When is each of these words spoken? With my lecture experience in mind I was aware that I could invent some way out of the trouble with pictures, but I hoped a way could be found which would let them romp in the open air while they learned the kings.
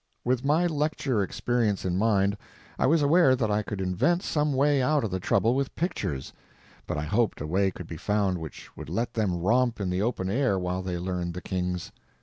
With 0.25 0.43
my 0.43 0.65
lecture 0.65 1.21
experience 1.21 1.85
in 1.85 1.95
mind 1.95 2.35
I 2.79 2.87
was 2.87 3.03
aware 3.03 3.35
that 3.35 3.51
I 3.51 3.61
could 3.61 3.79
invent 3.79 4.23
some 4.23 4.51
way 4.51 4.81
out 4.81 5.03
of 5.03 5.11
the 5.11 5.19
trouble 5.19 5.53
with 5.53 5.75
pictures, 5.75 6.33
but 6.87 6.97
I 6.97 7.03
hoped 7.03 7.39
a 7.39 7.45
way 7.45 7.69
could 7.69 7.85
be 7.85 7.97
found 7.97 8.39
which 8.39 8.75
would 8.75 8.89
let 8.89 9.13
them 9.13 9.37
romp 9.41 9.79
in 9.79 9.91
the 9.91 10.01
open 10.01 10.27
air 10.27 10.57
while 10.57 10.81
they 10.81 10.97
learned 10.97 11.35
the 11.35 11.41
kings. 11.43 11.91